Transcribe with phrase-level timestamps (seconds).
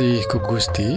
[0.00, 0.96] kasih ku Gusti.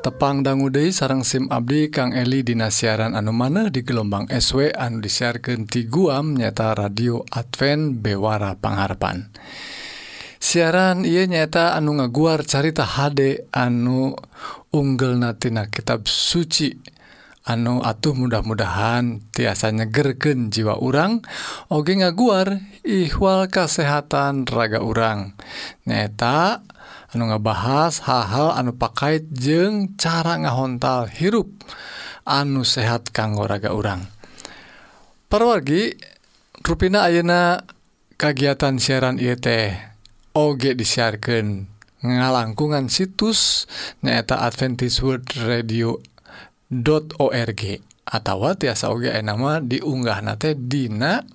[0.00, 5.04] Tepang danggude sarang SIM Abdi Kang Eli Dina siaran anu mana di gelombang SW anu
[5.04, 9.28] disiarkan ti Guam nyata radio Advent Bewara Pangharapan.
[10.40, 14.16] Siaran ia nyata anu ngaguar carita HD anu
[14.72, 16.72] unggel natina kitab suci.
[17.44, 21.20] Anu atuh mudah-mudahan tiasa nyegerken jiwa urang
[21.68, 25.36] oge ngaguar ihwal kesehatan raga urang.
[25.84, 26.64] Nyata
[27.14, 31.50] anu ngebahas hal-hal anu pakaiit jeung cara ngahontal hirup
[32.26, 34.06] anu sehat kanggo raga urang.
[35.26, 35.94] Perwargi
[36.62, 37.62] ruina Ayeuna
[38.18, 39.46] kagiatan siaran IT
[40.34, 41.66] OG disiarkan
[42.02, 43.66] ngalangkungan situs
[44.02, 45.98] nyaeta Adventist World Radio
[47.18, 47.62] .org
[48.06, 51.26] atau tiasa oge nama diunggah nate dina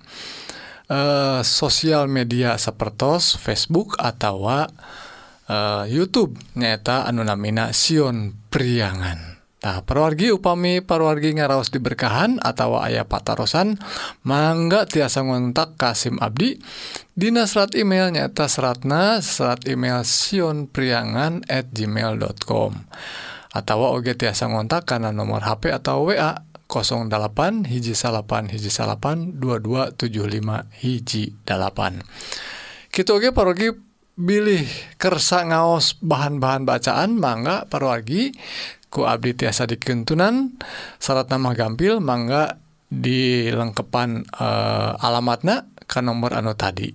[0.88, 4.48] uh, sosial media sepertos Facebook atau
[5.52, 9.44] eh, YouTube nyata annominasion priangan.
[9.62, 13.78] Perwargi upami parwargi ngaraos diberkahan atau ayah patarosan
[14.26, 16.58] mangga tiasa ngontak Kasim Abdi.
[17.14, 22.72] Dina serat email nyata seratna serat email Sion priangan@ gmail.com
[23.60, 26.40] tawa OG tiasa ngontak karena nomor HP atau WA
[26.72, 32.00] 08 hiji salapan hiji salapan 2275 hiji 8
[32.88, 33.76] gituge parogi
[34.16, 34.68] bilih
[35.00, 38.36] kersa ngaos bahan-bahan bacaan mangga parwargi
[38.92, 40.52] ku abdi tiasa dikentunan.
[41.00, 42.60] Syarat nama gampil mangga
[42.92, 46.92] dilengkepan uh, eh, alamatna ke nomor anu tadi.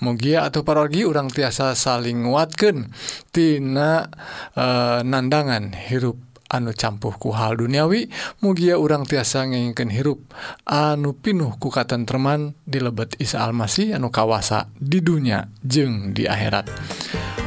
[0.00, 2.88] Mugia atau parwargi urang tiasa saling nguatkeun
[3.34, 4.08] tina
[4.54, 8.10] eh, nandangan hirup anu campuhku hal duniawi
[8.42, 10.34] mugia urang tiasa ngeken hirup
[10.66, 16.66] anu pinuh kukatan teman dilebet Isa Almasih anu kawasa di dunia jeng di akhirat.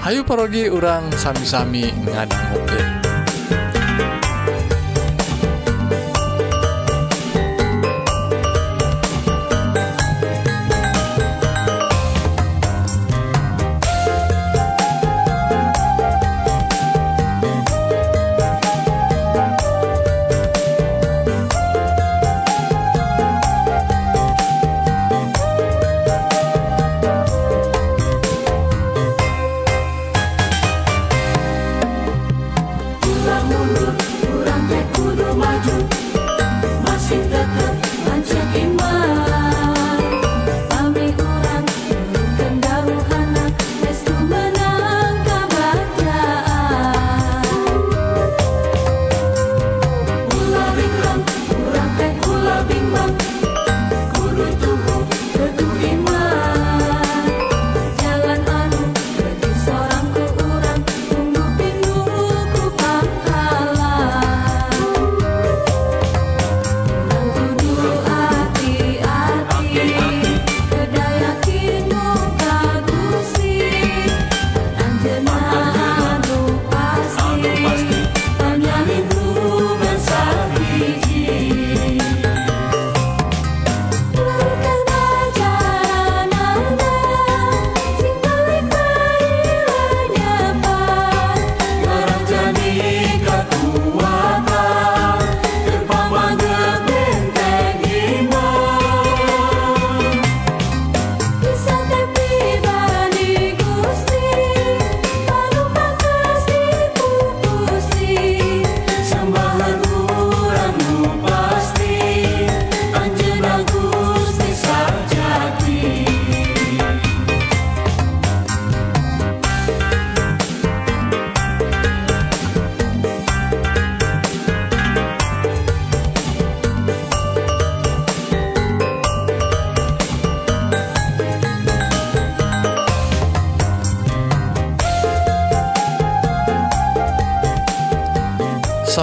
[0.03, 3.12] Ayu parogi urang sami-sami ngadang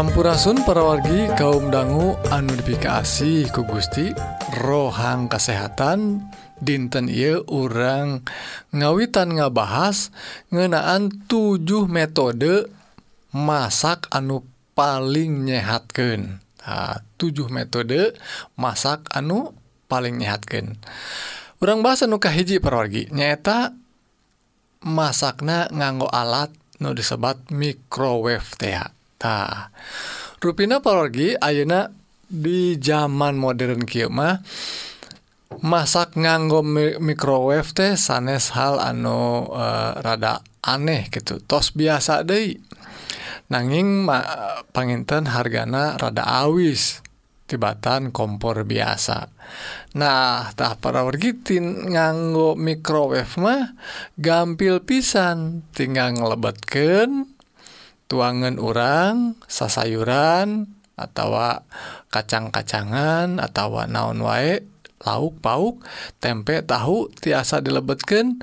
[0.01, 4.09] Sampurasun parawargi kaum dangu anudifikasi ku Gusti
[4.65, 6.25] rohang kesehatan
[6.57, 8.25] dinten ia orang
[8.73, 10.09] ngawitan ngabahas
[10.49, 12.73] ngenaan 7 metode
[13.37, 18.17] masak anu paling nyehatkan nah, 7 metode
[18.57, 19.53] masak anu
[19.85, 20.81] paling nyehatkan
[21.61, 23.77] orang bahasa nuka hiji parawargi nyata
[24.81, 26.49] masakna nganggo alat
[26.81, 28.81] nu disebat microwave teh
[29.21, 29.69] Tah
[30.41, 31.93] ruina porgi Ayeuna
[32.25, 34.41] di zaman modern Kimah
[35.61, 36.65] masak nganggo
[37.03, 42.57] microwave teh sanes hal anu eh, rada aneh gitu tos biasa deh
[43.53, 44.09] nanging
[44.73, 47.03] panginten hargana rada awis
[47.51, 49.27] tibatan kompor biasa.
[49.99, 53.75] Nahtah para wargitin nganggo microwave mah
[54.15, 57.27] gampil pisan tinggal ngelebetken
[58.11, 60.67] tuangan orang sasayuran
[60.99, 61.39] atau
[62.11, 64.67] kacang-kacangan atau naon wae
[65.07, 65.81] lauk pauk
[66.21, 68.43] tempe tahu tiasa dilebetkan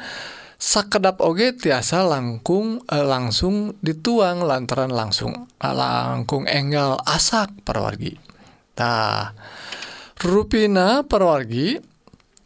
[0.58, 8.18] sakedap oge tiasa langkung eh, langsung dituang lantaran langsung eh, langkung enggal asak perwargi.
[8.74, 9.38] Tah
[10.18, 11.98] ruina perwargi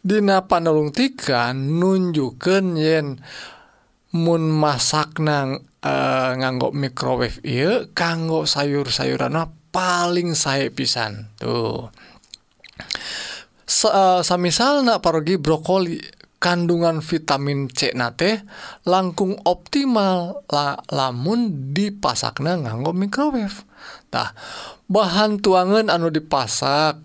[0.01, 3.21] Dina panelungtikan nunjukkan yen
[4.17, 7.41] mun masak nang nganggok microwave
[7.97, 9.33] kanggo sayur-sayuran
[9.73, 11.33] paling saya pisan.
[11.41, 11.89] Tuh.
[14.37, 15.97] Misal paragi brokoli
[16.41, 18.41] kandungan vitamin Cnate
[18.89, 24.33] langkung optimal la lamun dipasakna nganggo microwavetah
[24.89, 26.97] bahan tuangan anu dipasak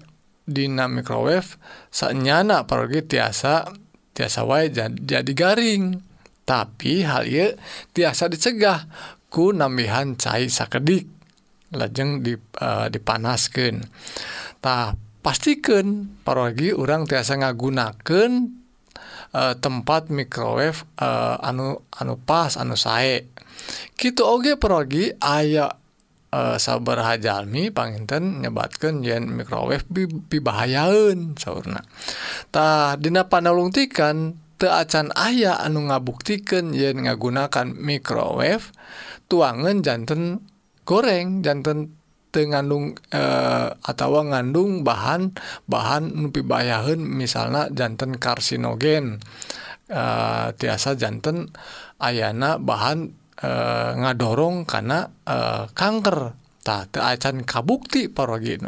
[0.46, 1.60] Dina microwave
[1.92, 3.68] saknyana pergi tiasa
[4.16, 6.05] tiasa wa jadi garing
[6.46, 7.26] tapi hal
[7.90, 8.86] tiasa dicegah
[9.26, 11.10] ku namihan cai sakedik.
[11.74, 13.74] Lajeng dipanaskan uh, eh, dipanastah
[15.20, 18.32] pastikan paragi orang tiasa ngagunaken
[19.34, 23.26] uh, eh, tempat microwave uh, eh, anu anu pas anu sae.
[23.98, 25.74] Gitu oge paragi aya
[26.60, 29.88] sabar Hajalmi Panginten nyebatkan yen microwave
[30.28, 31.80] pibahayaun sauna
[32.52, 38.72] tah dina panalungtikan teu acan aya anu ngabuktikan yen ngagunakan microwave
[39.28, 40.44] tuangan jantan
[40.88, 41.96] goreng jantan
[42.36, 43.24] ngandung eh, e,
[43.80, 45.32] atau ngandung bahan
[45.64, 49.24] bahan nupi bayaun misalnya jantan karsinogen.
[49.88, 50.02] E,
[50.60, 51.48] tiasa jantan
[51.96, 53.08] ayana bahan
[53.40, 53.50] e,
[53.96, 55.08] ngadorong karena
[55.72, 56.36] kanker.
[56.60, 58.58] Tak acan kabukti parogi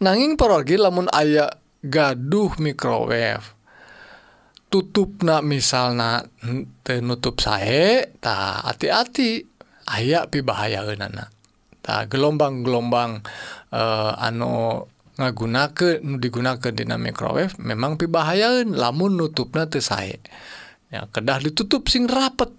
[0.00, 1.52] nanging parogi lamun ayah
[1.84, 3.53] gaduh microwave
[4.74, 6.26] tutup na misalnya
[6.82, 9.46] tenutup saya tak hati-hati
[9.86, 11.30] aya pibahaya enana
[11.78, 13.22] tak gelombang-gelombang
[13.70, 14.82] uh, anu
[15.14, 20.18] ngagunakan digunakan dina microwave memang pibahayaun lamun nutupna teu sae.
[20.90, 22.50] Ya kedah ditutup sing rapet.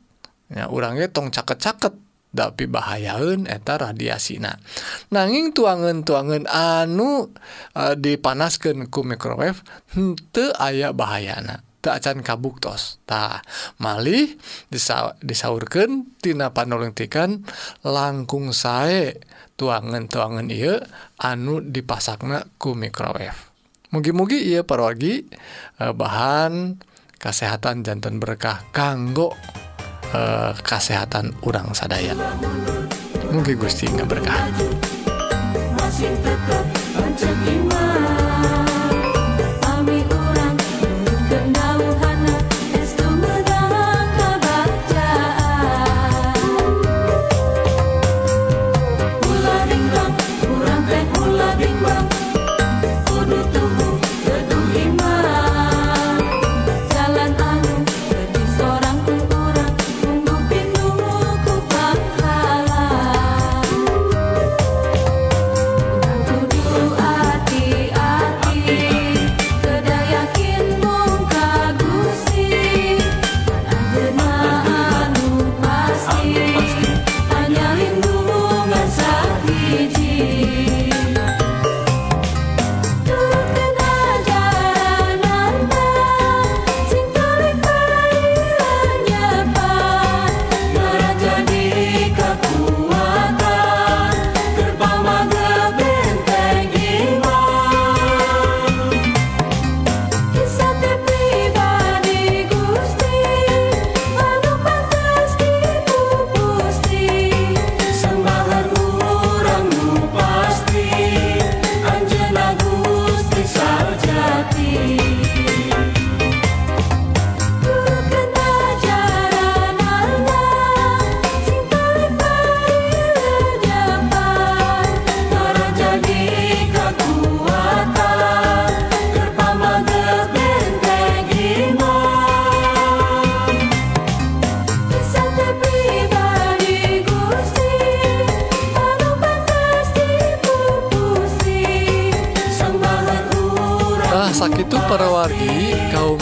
[0.47, 1.99] Ya urangnya tong caket-caket
[2.31, 4.55] da bahayaun eta radiasina.
[5.11, 7.31] Nanging tuangan-tuangan anu
[7.75, 9.59] uh, dipanaskeun ku microwave
[9.91, 11.59] henteu aya bahayana.
[11.93, 13.45] acan kabuktos ta
[13.77, 14.33] malih
[15.21, 17.45] disaurkan Tina panolentikan
[17.85, 19.21] langkung sae
[19.61, 20.81] tuangan-tuangan ia
[21.21, 23.55] anu dipasakna ku microwave
[23.93, 25.23] mugi-mugi ia pergi
[25.79, 26.75] eh, bahan
[27.15, 29.31] kesehatan jantan berkah kanggo
[30.11, 32.13] eh, kesehatan urang sadaya.
[33.31, 34.39] Mugi Gusti nggak berkah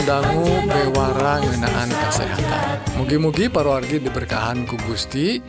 [0.04, 2.64] dangu bewara ngenaan kesehatan.
[3.00, 5.40] Mugi-mugi para wargi diberkahan ku Gusti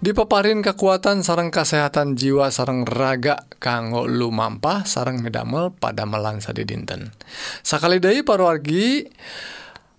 [0.00, 7.12] dipaparin kekuatan sarang kesehatan jiwa sareng raga kanggo lumampah sareng medamel pada melansa di dinten
[7.60, 9.04] Sakali dari para wargi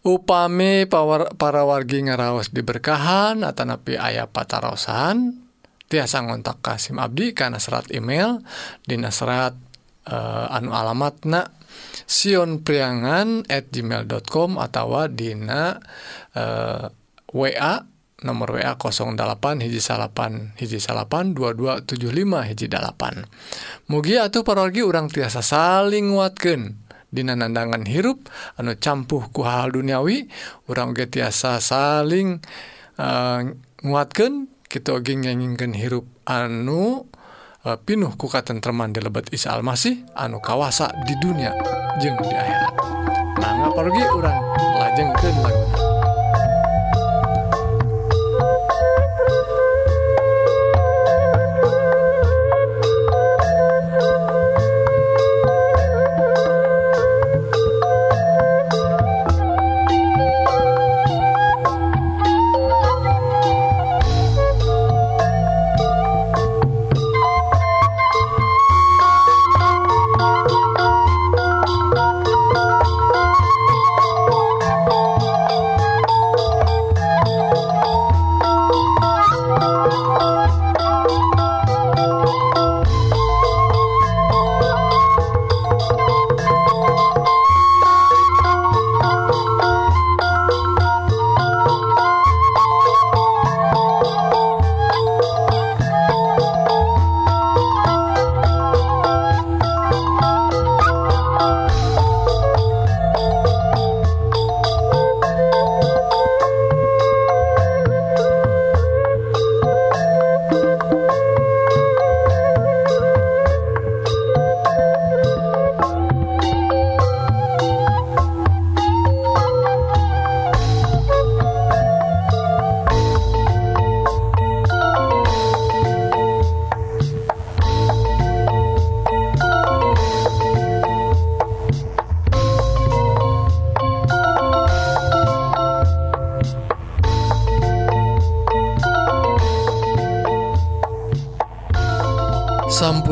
[0.02, 5.38] upami para wargi ngaraos diberkahan atau napi ayah patarosan
[5.86, 8.42] tiasa ngontak Kasim Abdi karena serat email
[8.82, 9.54] di serat
[10.50, 11.30] anu alamat
[12.06, 15.80] Sionpriangan at gmail.com atau Dina
[16.36, 16.86] eh, uh,
[17.32, 17.74] wa
[18.22, 23.26] nomor wa 08 hiji salapan hiji salapan 2275 hiji dalapan
[23.90, 26.78] mugia atau parorgi urang tiasa saling nguatkeun.
[27.12, 30.32] Dina nandangan hirup anu campuh ku hal duniawi
[30.72, 32.40] urang ge tiasa saling
[32.96, 33.52] uh,
[33.84, 37.12] nguatkeun kita oge nyanyingkeun hirup anu
[37.62, 41.54] Eh, pinuh ku katenman di lebet Isa Almasih anu kawasa di dunia
[42.02, 42.74] jeng di akhirat.
[43.38, 44.42] Nah ngaparugi orang
[44.82, 45.91] lajeng ke lagu.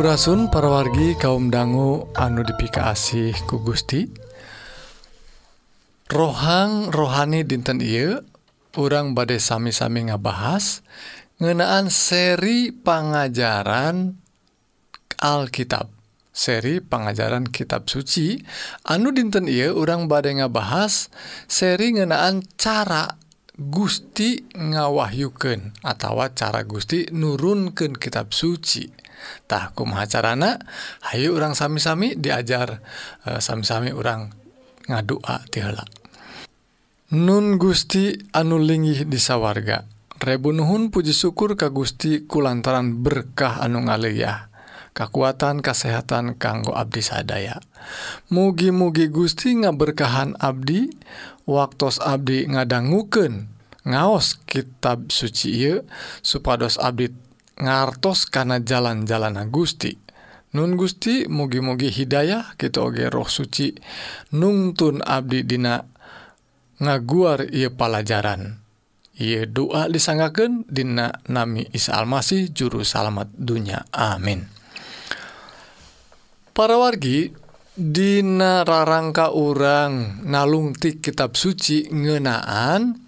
[0.10, 4.10] Surasun parawargi kaum dangu anu dipikasih ku Gusti.
[6.10, 8.18] Rohang rohani dinten Ieu
[8.74, 10.82] orang badai sami-sami ngabahas
[11.38, 14.18] ngenaan seri pengajaran
[15.22, 15.94] Alkitab.
[16.34, 18.42] Seri pengajaran kitab suci
[18.90, 21.14] anu dinten Ieu orang badai ngabahas
[21.46, 23.14] seri ngenaan cara
[23.54, 29.09] Gusti ngawahyuken atau cara Gusti nurunken kitab suci.
[29.48, 30.60] tahkum macarana
[31.12, 32.84] Hayu orang sami-sami diajar
[33.24, 34.32] e, sami-sami orang
[34.86, 35.86] ngadua tila
[37.16, 39.86] Nun Gusti anulingi di sawwarga
[40.20, 44.50] Rebu Nuhun puji syukur ka Gusti kulantaran berkah anu ngaliyah
[45.00, 47.64] kekuatan kesehatan kanggo Abdi sadaya.
[48.28, 50.92] Mugi-mugi Gusti ngaberkahan Abdi
[51.48, 53.48] waktu Abdi ngadangguken
[53.88, 55.88] ngaos kitab suci ieu
[56.20, 57.16] supados Abdi
[57.60, 60.10] ngartos karena jalan-jalan Gusti
[60.50, 63.70] Nun Gusti mugi-mugi Hidayah kita oge roh suci.
[64.34, 65.78] Nunun Abdi Dina
[66.82, 68.58] ngaguar ia pelajaran
[69.20, 73.86] ia doa disanggaken Dina Nami Isa Almasih juru salamet dunya.
[73.94, 74.48] Amin.
[76.56, 77.30] Para wargi
[77.78, 83.06] Dina rarangka orang nalungtik kitab suci ngenaan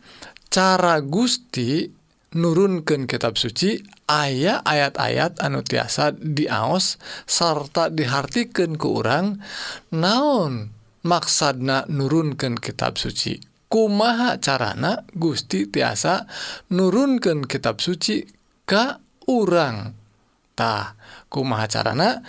[0.52, 1.90] cara Gusti
[2.32, 6.96] nurunkan kitab suci ayah ayat-ayat anu tiasa diaos
[7.28, 9.44] serta dihartikan ke orang
[9.92, 10.72] naon
[11.04, 13.40] maksadna nurunkan kitab suci?
[13.72, 16.28] Kumaha carana Gusti tiasa
[16.76, 18.24] nurunkan kitab suci
[18.68, 19.00] ke
[19.32, 19.96] orang
[20.56, 20.96] tah
[21.32, 22.20] kumaha carana?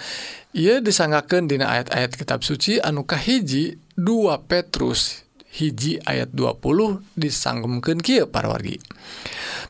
[0.55, 5.25] Ia disanggakan dina ayat-ayat kitab suci anu kahiji 2 Petrus.
[5.53, 8.81] hiji ayat 20 disanggumken Ki parwargi.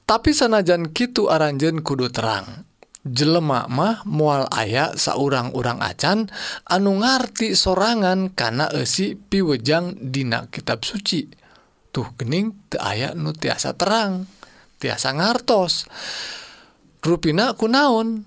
[0.06, 2.66] Tapi sanajan Kitu Aranjen kudu terang
[3.02, 6.30] jelemak mah mual aya saurang-urang acan
[6.70, 11.26] anu ngarti sorangan karena esi piwejang dina kitab suci.
[11.92, 14.30] Tuh gening te aya nu tiasa terang
[14.78, 15.90] tiasa ngartos.
[17.02, 18.22] Rupina kunaon?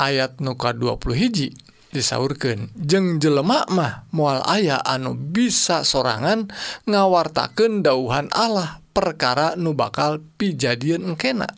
[0.00, 1.48] Ayat nuka 20 hiji.
[1.90, 6.50] disaurkan jeng jelemak mah mual aya anu bisa sorangan
[6.86, 11.50] ngawartaken dauhan Allah perkara nu bakal pijadian engkena.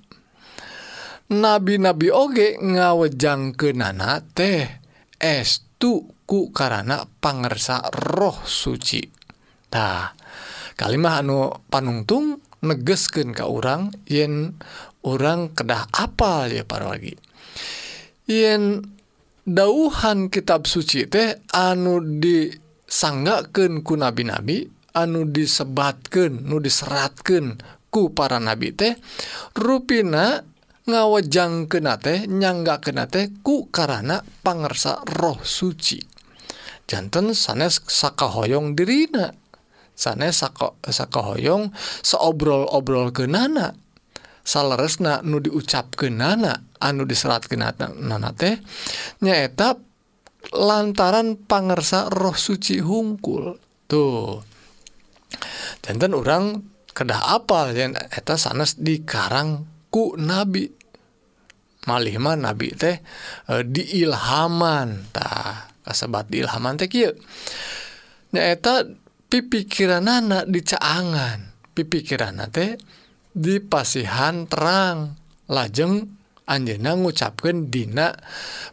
[1.32, 4.68] Nabi-nabi oge ngawejang ke nana teh
[5.16, 9.00] estu ku karena pangersa roh suci.
[9.72, 10.12] Tah
[10.76, 14.56] kalimah anu panungtung negesken ke orang yen
[15.02, 17.18] orang kedah apal ya para lagi
[18.30, 18.86] yen
[19.42, 27.58] dauhan kitab suci teh anu disanggaken ku nabi-nabi anu disebatkan nu diseratkan
[27.90, 28.94] ku para nabi teh
[29.58, 30.46] ruina
[30.86, 36.02] ngawejang kena teh nyangga kena teh ku karena pangersa roh suci.
[36.90, 39.30] Jantan sanes sakahoyong dirina
[39.94, 41.70] sanes sako sakahoyong
[42.02, 43.76] seobrol-obrol kenana
[44.42, 48.58] salahresna nu diucapkan nana anu diserat ke nana teh
[49.22, 49.78] nyaeta
[50.50, 53.54] lantaran pangersa roh suci hungkul.
[53.86, 54.42] Tuh.
[55.86, 56.44] Jantan orang
[56.92, 59.62] kedah apal yang eta sanes di karang
[59.94, 60.66] ku nabi.
[61.82, 62.98] Malihmah nabi teh
[63.46, 65.14] e, diilhaman.
[65.14, 67.14] Tah kasebat diilhaman teh kieu.
[68.34, 68.86] Nyaeta
[69.30, 71.54] pipikiranana dicaangan.
[71.72, 72.76] Pipikiranana teh
[73.32, 75.18] dipasihan terang.
[75.50, 76.08] Lajeng
[76.48, 78.12] Anjena ngucapkan Dina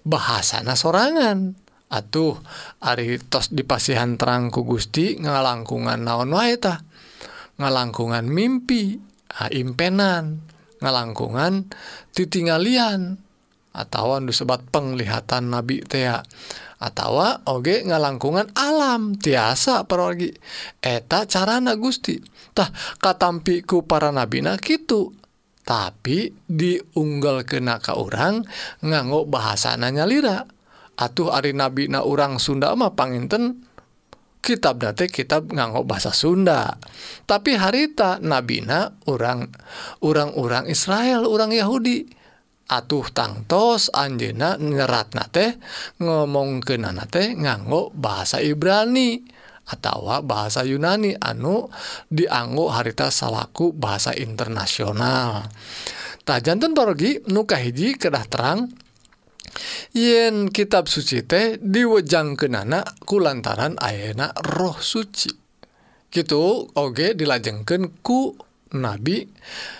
[0.03, 1.55] bahasana sorangan.
[1.89, 2.37] Atuh
[2.85, 6.85] Aritos dipasihan terangku Gusti ngalangkungan naon waeta
[7.57, 9.01] ngalangkungan mimpi
[9.33, 10.45] haimpenan
[10.85, 11.65] ngalangkungan
[12.13, 13.17] titinggalian
[13.73, 16.21] atau disebat penglihatan nabi tea
[16.79, 20.31] atawa oge ngalangkungan alam tiasa perorgi
[20.79, 22.71] eta carana Gustitah
[23.03, 25.11] katampiku para nabina gitu
[25.67, 28.41] tapi diunggal kenaka orang
[28.81, 30.47] nganggo bahasananya lra
[30.97, 33.69] atuh Ari nabina orang Sunda mah paninten
[34.39, 36.79] kitab date kitab nganggo bahasa Sunda.
[37.27, 39.51] Tapi harita nabina orang
[40.03, 42.18] orang-orang Israel orang Yahudi.
[42.69, 45.57] atuh tangtos Anjena nyerat teh
[45.97, 49.17] ngomong ke nanate nganggo bahasa Ibrani
[49.69, 51.69] atau bahasa Yunani anu
[52.09, 55.49] dianggo harita salaku bahasa internasional.
[56.25, 56.77] Tajjanten
[57.29, 58.69] nuka hiji kedah terang
[59.97, 65.33] yen kitab suci teh diwejang ke nana kulantaran ayena roh suci.
[66.09, 68.33] Gitu Oge dilajengken ku
[68.73, 69.78] nabi dan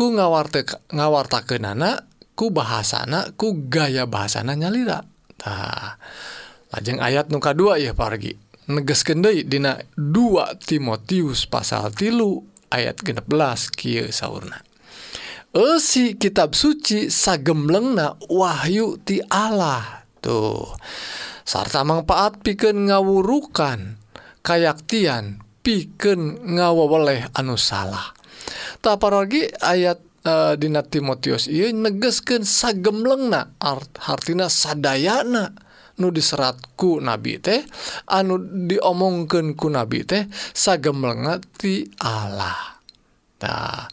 [0.00, 0.64] ku ngawarte
[0.96, 6.00] ngawartakan nana ku bahasana ku gaya bahasana nyaliratah
[6.72, 8.32] lajeng ayat muka dua ya pargi.
[8.70, 13.26] Neges Kendai Dina 2 Timotius pasal tilu ayat 16
[13.74, 14.62] kia sauna
[15.50, 20.06] Esi kitab suci sagemlengna Wahyu ti Allah.
[20.22, 20.70] Tuh
[21.42, 23.98] sarta manfaat piken ngawurukan
[24.46, 28.19] kayaktian piken ngawaweleh anu salah.
[28.84, 33.52] tapargi ayat uh, Dina Timotius ia negesken sagemlengna
[34.00, 35.54] hartina sadayana
[36.00, 37.60] nu diseratku nabi teh
[38.08, 40.26] anu diomongken ku nabi teh
[40.56, 42.80] sagemlengati Allah.
[43.44, 43.84] Nah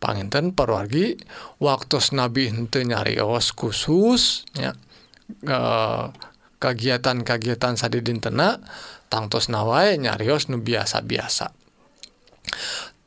[0.00, 1.20] panginten parwargi
[1.60, 4.78] waktu nabi henteu nyarios khusus ya uh,
[5.44, 6.04] eh,
[6.60, 8.60] kagiatan-kagiatan sadi dintena
[9.12, 11.52] tangtos nawai nyarios nu biasa-biasa.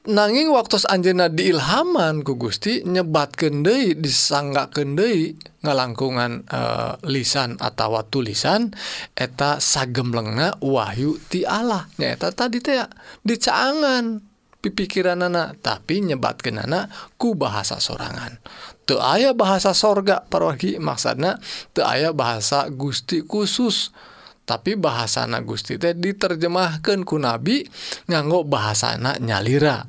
[0.04, 6.62] nanging waktu Anjena diilhaman ku Gusti nyebat Kendei disangga Kendei ngalangkungan e,
[7.08, 8.76] lisan atau tulisan
[9.16, 11.88] eta sagem lenga Wahyu ti Allah.
[11.96, 12.84] Nyata tadi teh
[13.24, 14.20] dicaangan
[14.60, 18.40] pipikiran anak tapi nyebat kenana ku bahasa sorangan.
[18.84, 21.40] Tuh aya bahasa sorga parohi maksana
[21.72, 23.96] tuh aya bahasa Gusti khusus.
[24.44, 27.64] tapi bahasa Gusti teh diterjemahkan ku nabi
[28.12, 29.88] nganggo bahasana nyalira.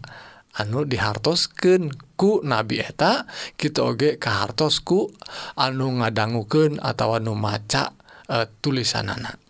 [0.54, 3.26] Anu dihartosken ku nabi eta
[3.58, 5.10] kita oge kehartosku
[5.58, 7.90] anu ngadangguken atau anu maca
[8.30, 9.42] e, tulisan anak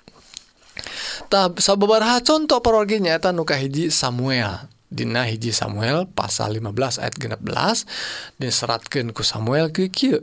[1.29, 4.71] tab sababaraha contoh parogi nyaeta nuka hiji Samuel.
[4.95, 10.23] Dina hiji Samuel pasal 15 ayat 16 diseratkan ku Samuel kieu.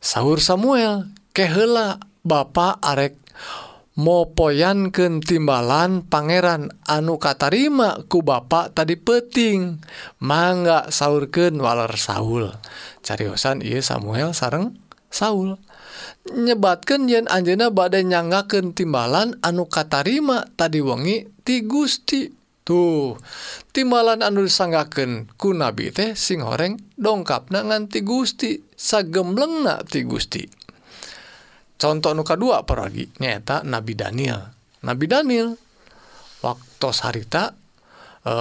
[0.00, 3.14] Sahur Samuel kehela Bapak arek
[3.96, 9.80] mopoyanken timbalan Pangeran anu katarima ku Bapak tadi peting
[10.20, 12.52] mangga sauurken waler Saul.
[13.00, 14.76] Cariyosan ia Samuel sareng
[15.08, 15.56] Saul.
[16.28, 22.28] Nyebatkan yen Anjena badai nyanggaken timbalan anu katarima tadi wengi ti Gusti.
[22.66, 23.14] Tuh
[23.70, 30.02] timbalan anu disanggaken ku nabi teh sing goreng dongkap na nganti Gusti sagemleng na ti
[30.02, 30.55] Gusti.
[31.76, 34.40] contoh nuka dua pergi nyata Nabi Daniel.
[34.84, 35.56] Nabi Daniel
[36.44, 37.52] waktu harita
[38.24, 38.34] e,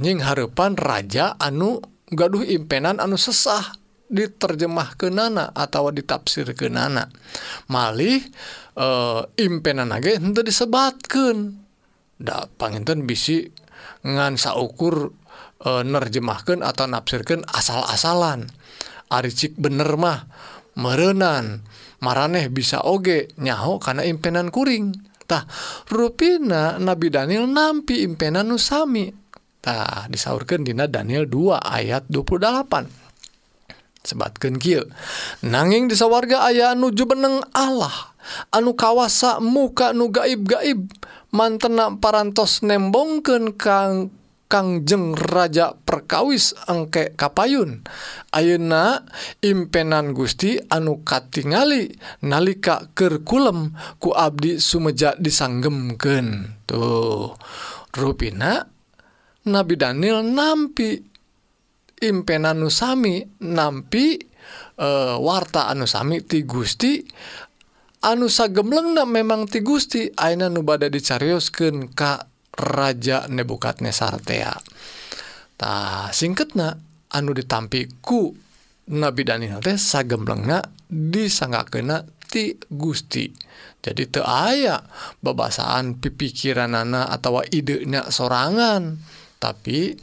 [0.00, 1.80] nying harepan raja anu
[2.12, 3.78] gaduh impenan anu sesah
[4.10, 7.08] diterjemah ke nana atau ditafsir ke nana
[7.72, 8.20] malih
[8.74, 8.86] e,
[9.40, 11.60] impenan lagi untuk disebatkan
[12.20, 13.48] da panginten bisi
[14.04, 15.12] ngan saukur
[15.64, 18.48] eh, e, nerjemahkan atau nafsirkan asal-asalan.
[19.10, 20.28] Aricik bener mah
[20.78, 21.64] merenan.
[22.00, 25.44] maraneh bisa oge nyaho karena impenan kuringtah
[25.92, 33.00] ruina Nabi Daniel nampi impenan Nusamitah disaurkan Dina Daniel 2 ayat 28
[34.00, 34.88] sebatkan kill
[35.44, 37.92] nanging disa warga ayah nuju beneng Allah
[38.48, 40.88] anu kawasa muka nu gaib gaib
[41.30, 44.08] mantena parantos nembongken kang
[44.50, 47.86] Kangjeng Raja perkawis engke Kapayun.
[48.34, 49.06] Ayeuna
[49.38, 51.94] impenan Gusti anu katingali
[52.26, 57.38] nalika kerkulem ku Abdi Sumeja disanggemken tuh.
[57.94, 58.66] Ruina
[59.46, 60.98] Nabi Daniel nampi
[62.02, 64.18] impenan Nusami nampi
[64.74, 66.98] e, warta anusami ti Gusti.
[68.02, 70.10] Anu sagemleng memang ti Gusti.
[70.10, 72.18] Aina nubada dicariusken Ka
[72.56, 74.18] Raja Nebukadnezar
[75.60, 76.72] tah singketna
[77.12, 78.32] anu ditampiku
[78.90, 80.58] Nabi Daniel teh sagemblengna
[80.90, 83.30] disanggakena ti Gusti.
[83.80, 84.78] Jadi te aya
[85.22, 88.98] bebasaan pipikiranana atau idenya sorangan
[89.40, 89.94] tapi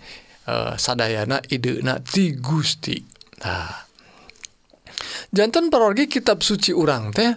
[0.43, 2.97] e, sadayana idena ti Gusti.
[3.43, 3.71] Nah
[5.31, 7.31] jantan perorgi kitab suci urang teh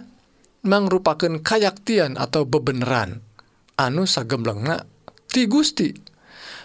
[0.67, 3.23] mangrupakan kayaktian atau bebeneran.
[3.81, 4.90] Anu sagemblengna
[5.31, 5.89] ti Gusti.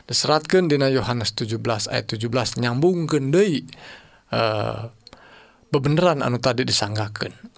[0.07, 4.81] Diseratkan Dina Yohanes 17 ayat 17 nyambung Kendei uh, eh,
[5.71, 7.57] bebeneran anu tadi disanggaken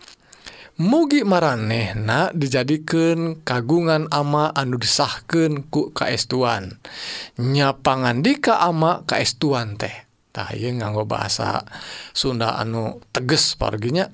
[0.78, 6.78] mugi maranehna dijadikan kagungan ama anu disahkan ku kaestuan.
[7.36, 10.06] Nyapangan dika ama kaestuan teh.
[10.30, 11.66] Tah nganggo bahasa
[12.14, 14.06] Sunda anu teges parginya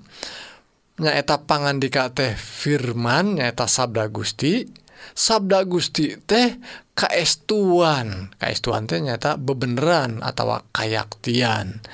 [0.95, 4.65] nyaeta pangan dika teh firman nyaeta sabda Gusti.
[5.13, 6.57] Sabda Gusti teh
[6.97, 8.33] kaestuan.
[8.41, 11.85] Kaestuan teh nyata bebeneran atau kayaktian.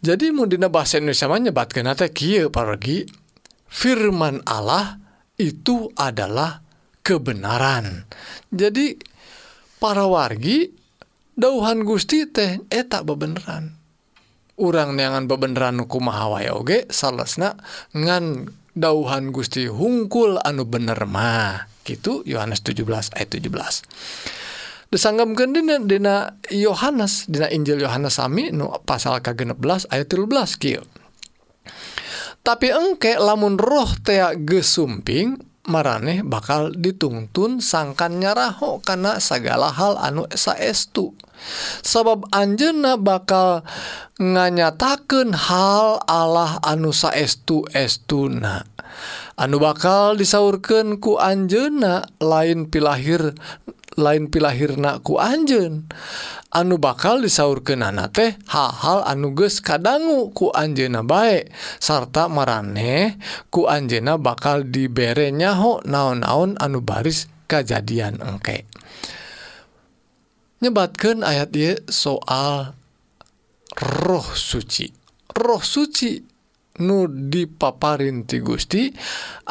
[0.00, 3.04] Jadi mundina bahasa Indonesia mah nyebatkeun teh kieu pargi
[3.68, 4.96] firman Allah
[5.40, 6.64] itu adalah
[7.04, 8.04] kebenaran.
[8.52, 8.96] Jadi
[9.80, 10.68] para wargi
[11.36, 13.76] dauhan Gusti teh eta bebeneran.
[14.60, 17.56] Urang neangan bebeneran kumaha wae oge salesna
[17.96, 21.69] ngan dauhan Gusti hungkul anu bener mah.
[21.84, 23.50] gitu Yohanes 17 ayat 17
[24.90, 26.14] disanggam dina dina
[26.50, 30.82] Yohanes dina Injil Yohanes sami nu pasal ka16 ayat 13 kieu.
[32.42, 35.38] Tapi engke lamun roh tea gesumping
[35.70, 41.14] maraneh bakal ditungtun sangkan nyaraho karena segala hal anu saestu.
[41.80, 43.64] Sabab Anjena bakal
[44.18, 48.66] nganyataken hal Allah anu saestu estuna
[49.40, 53.32] anu bakal disaurkan ku Anjena lain pilahir
[53.96, 55.88] lain pilahirnaku Anjen
[56.52, 61.48] anu bakal disaurkan anak teh hal-hal anuges kadanggu ku Anjena baik
[61.80, 63.16] sarta mareh
[63.48, 68.68] ku Anjena bakal diberenyaho naon-naon anu baris kejadian engkek
[70.60, 72.76] nyebatkan ayat ye soal
[73.80, 74.92] roh suci.
[75.32, 76.29] Roh suci
[76.78, 78.86] nu dipaparin ti Gusti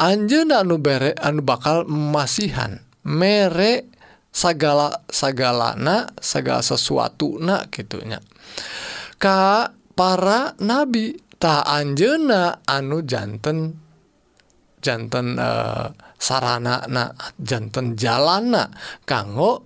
[0.00, 2.80] Anjena anu bere anu bakal masihan.
[3.04, 3.88] Mere
[4.30, 8.22] segala segalana segala sesuatu nah gitunya
[9.18, 13.76] Ka para nabi tak Anjena anu jantan
[14.80, 18.68] jantan eh, sarana na jantan jalana.
[19.04, 19.64] Kanggo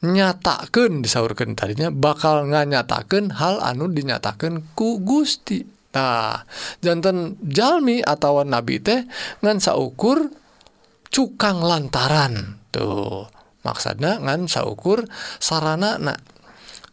[0.00, 5.60] nyatakan disaurkan tadinya bakal nganyatakan hal anu dinyatakan ku Gusti.
[5.92, 6.46] Nah
[6.80, 9.04] jantan jalmi atau nabi teh
[9.44, 10.32] ngan saukur
[11.12, 12.56] cukang lantaran.
[12.72, 13.28] Tuh
[13.60, 15.04] maksudnya ngan saukur
[15.36, 16.00] sarana.
[16.00, 16.18] Nak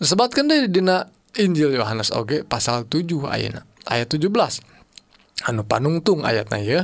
[0.03, 4.27] sebatkan deh dina Injil Yohanes oge pasal 7 ayat ayat 17
[5.45, 6.81] anu panungtung ayatnya ya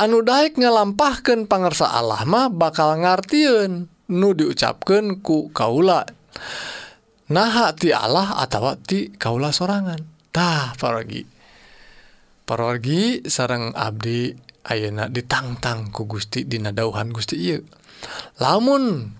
[0.00, 6.04] anu daik ngalampahkan pangersa Allah mah bakal ngartiun nu diucapkan ku kaula.
[7.28, 11.38] Nah ti Allah atau ti kaula sorangantah paragi
[12.48, 14.32] parorgi sarang Abdi
[14.72, 17.60] Ayeuna ditangtang ku Gusti dinadauhan Gusti Iu
[18.40, 19.12] lamun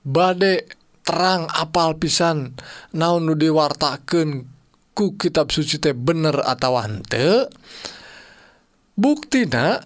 [0.00, 0.64] bade
[1.04, 2.56] terang apal pisan
[2.96, 4.48] naon nu diwartaken
[4.96, 7.52] ku kitab suci teh bener atau hante
[8.96, 9.84] buktina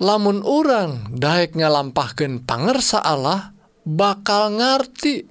[0.00, 3.52] lamun orang Daek ngalampahkan pangersa Allah
[3.84, 5.28] bakal ngerti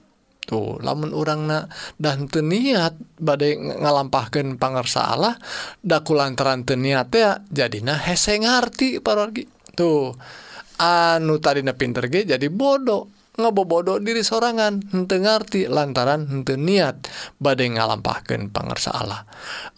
[0.50, 1.60] tuh lamun orang na
[2.02, 5.38] dan teniat badai ngalampahkan pangersa Allah
[5.86, 9.46] daku lantaran teniat ya jadinya hese ngerti parogi
[9.78, 10.18] tuh
[10.82, 17.08] anu tadi pinter ge jadi bodoh ngebobodo diri sorangan hente ngerti lantaran hente niat
[17.40, 19.24] badai ngalampahkan pangersa Allah.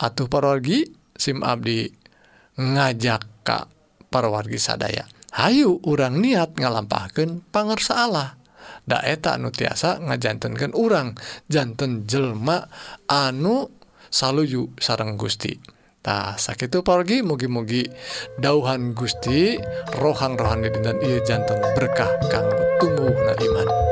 [0.01, 0.81] Atuh parorgi
[1.13, 1.85] sim abdi
[2.57, 3.69] ngajak ka
[4.11, 5.07] perwargi sadaya.
[5.31, 8.35] Hayu urang niat ngalampahkan pangersa Allah.
[8.83, 11.15] Daeta anu tiasa ngajantenkan urang
[11.47, 12.67] jantan jelma
[13.07, 13.71] anu
[14.11, 17.87] saluyu sarang Gustitah sakit pergi mugi-mugi
[18.41, 19.55] dauhan Gusti
[19.95, 22.49] rohang-rohan di dan ia jantan berkah kang
[22.83, 23.90] tumbuh na iman.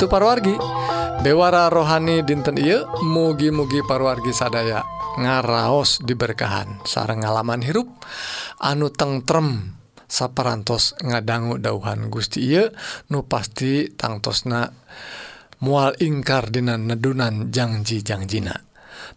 [0.00, 0.56] itu parwargi.
[1.20, 4.80] Dewara rohani dinten Ieu mugi-mugi parwargi sadaya
[5.20, 6.80] ngaraos diberkahan.
[6.88, 7.84] Sarang ngalaman hirup
[8.64, 9.76] anu tengrem
[10.08, 12.72] saparantos ngadangu dauhan Gusti Ieu
[13.12, 14.72] nu pasti tangtosna
[15.60, 18.56] mual ingkar dina nedunan janji-jangjina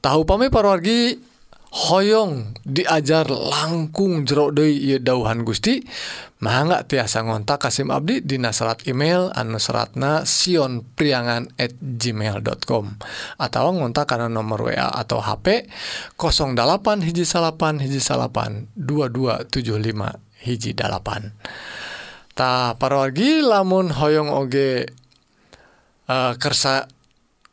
[0.04, 1.16] tahu pame parwargi
[1.74, 5.82] Hoong diajar langkung jerodoi dauhan Gusti
[6.38, 11.50] manga tiasa ngontak Kasim Abdi di serat email anu seratna Sion priangan@
[11.82, 12.86] gmail.com
[13.42, 15.66] atau ngontak karena nomor WA atau HP
[16.14, 21.34] 08 hiji salapan hiji salapan 2275 hijjipan
[22.38, 24.86] tak para lagi lamun Hoong Oge
[26.06, 26.86] eh, kersa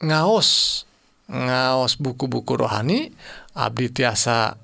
[0.04, 0.84] ngaos
[1.30, 3.14] ngaos buku-buku rohani
[3.56, 4.54] Abdi tiasa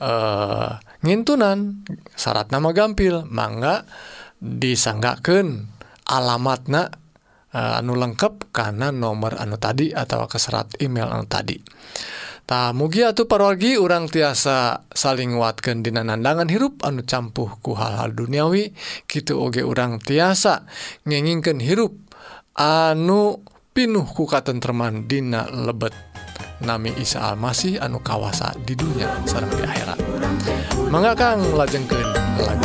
[0.00, 0.70] eh
[1.04, 1.86] ngintunan.
[2.14, 3.84] Syarat nama gampil mangga
[4.40, 5.68] disanggaken
[6.08, 6.88] alamatna
[7.52, 11.56] eh, anu lengkap karena nomor anu tadi atau keserat email anu tadi.
[12.44, 18.12] Tak mugi atau parorgi orang tiasa saling watken dina nandangan hirup anu campuh ku hal-hal
[18.12, 18.76] duniawi.
[19.08, 20.68] Gitu oge orang tiasa
[21.08, 21.96] ngengingken hirup
[22.52, 23.40] anu
[23.72, 25.96] pinuh ku katentreman dina lebet.
[26.64, 30.00] nami Isa Almasih anu kawasa di dunia sarang di akhirat.
[30.88, 32.08] Mangga Kang lajengkeun
[32.40, 32.64] lagu.